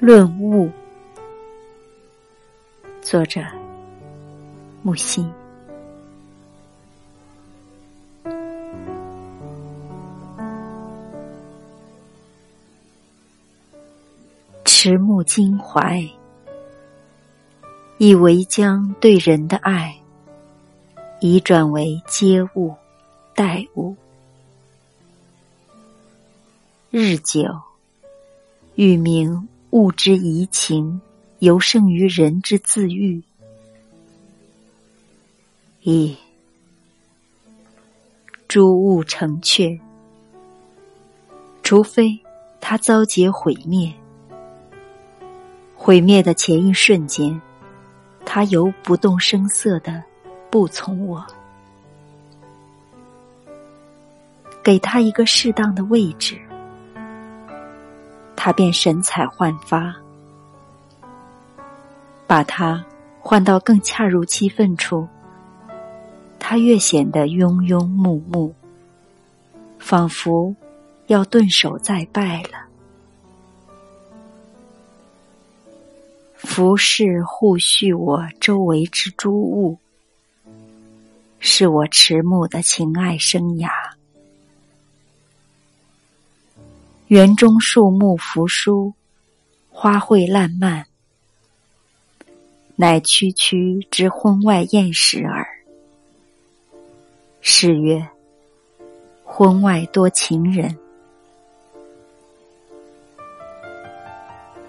[0.00, 0.70] 论物，
[3.02, 3.40] 作者
[4.80, 5.28] 木心。
[14.64, 16.08] 迟暮襟怀，
[17.96, 20.00] 以为将对人的爱，
[21.18, 22.72] 已转为接物、
[23.34, 23.96] 待物。
[26.92, 27.42] 日久，
[28.76, 31.00] 欲明物之移情，
[31.40, 33.22] 尤胜于人之自愈。
[35.82, 36.16] 一
[38.46, 39.78] 诸物成雀，
[41.62, 42.18] 除非
[42.60, 43.92] 它遭劫毁灭。
[45.76, 47.40] 毁灭的前一瞬间，
[48.24, 50.02] 他犹不动声色的
[50.50, 51.24] 不从我，
[54.62, 56.38] 给他一个适当的位置，
[58.48, 59.92] 他便神采焕发；
[62.26, 62.82] 把他
[63.20, 65.06] 换到更恰如其分处，
[66.38, 68.54] 他越显得庸庸木木，
[69.78, 70.56] 仿佛
[71.08, 72.66] 要顿首再拜了。
[76.34, 79.76] 服饰护恤我周围之诸物，
[81.38, 83.68] 是我迟暮的情爱生涯。
[87.08, 88.92] 园中树木扶疏，
[89.70, 90.84] 花卉烂漫，
[92.76, 95.46] 乃区区之婚外艳事耳。
[97.40, 98.06] 是曰：
[99.24, 100.76] 婚外多情人。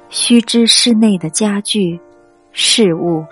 [0.09, 1.99] 须知室内的家具、
[2.53, 3.25] 事物，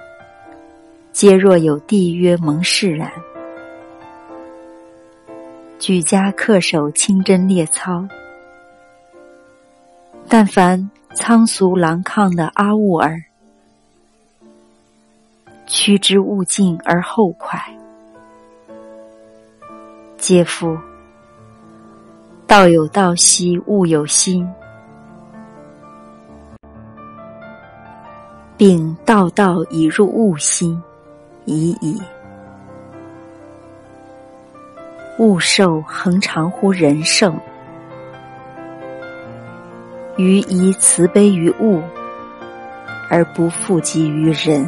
[1.14, 3.10] 皆若有缔约盟誓然。
[5.80, 8.06] 举家恪守清真列操，
[10.30, 13.24] 但凡仓俗狼亢的阿兀儿，
[15.66, 17.58] 趋之勿近而后快，
[20.20, 20.78] 嗟夫
[22.46, 24.46] 道有道兮，物有心。
[28.58, 30.82] 并道道已入物心，
[31.46, 32.02] 已矣。
[35.20, 37.34] 物寿恒长乎人寿，
[40.18, 41.82] 于以慈悲于物，
[43.10, 44.68] 而不负及于人。